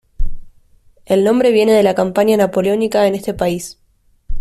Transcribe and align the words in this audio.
El 1.05 1.23
nombre 1.23 1.51
viene 1.51 1.73
de 1.73 1.83
la 1.83 1.93
campaña 1.93 2.35
napoleónica 2.35 3.05
en 3.05 3.13
este 3.13 3.35
país. 3.35 3.77